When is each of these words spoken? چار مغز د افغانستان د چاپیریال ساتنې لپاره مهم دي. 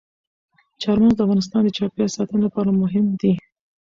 چار 0.81 0.97
مغز 1.03 1.15
د 1.15 1.19
افغانستان 1.25 1.61
د 1.63 1.69
چاپیریال 1.77 2.11
ساتنې 2.17 2.41
لپاره 2.45 2.69
مهم 2.81 3.05
دي. 3.21 3.33